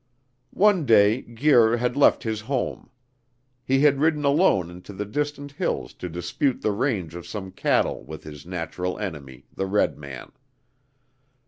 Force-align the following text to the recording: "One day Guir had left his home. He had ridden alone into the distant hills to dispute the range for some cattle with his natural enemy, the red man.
"One 0.55 0.87
day 0.87 1.21
Guir 1.21 1.77
had 1.77 1.95
left 1.95 2.23
his 2.23 2.41
home. 2.41 2.89
He 3.63 3.81
had 3.81 3.99
ridden 3.99 4.25
alone 4.25 4.71
into 4.71 4.93
the 4.93 5.05
distant 5.05 5.51
hills 5.51 5.93
to 5.93 6.09
dispute 6.09 6.63
the 6.63 6.71
range 6.71 7.13
for 7.13 7.21
some 7.21 7.51
cattle 7.51 8.03
with 8.03 8.23
his 8.23 8.43
natural 8.43 8.97
enemy, 8.97 9.45
the 9.53 9.67
red 9.67 9.99
man. 9.99 10.31